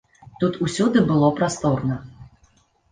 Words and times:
Тут 0.43 0.57
усюды 0.67 1.05
было 1.11 1.31
прасторна. 1.41 2.01